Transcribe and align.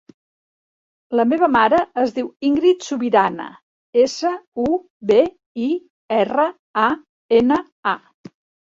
La 1.19 1.25
meva 1.33 1.49
mare 1.55 1.81
es 2.05 2.13
diu 2.15 2.31
Íngrid 2.49 2.87
Subirana: 2.87 3.47
essa, 4.07 4.35
u, 4.67 4.69
be, 5.13 5.23
i, 5.69 5.73
erra, 6.25 6.53
a, 6.91 6.93
ena, 7.45 7.65
a. 7.97 8.01